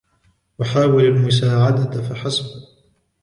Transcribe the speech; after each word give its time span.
أحاول 0.61 1.05
المساعدة 1.05 2.01
فحسب. 2.01 2.45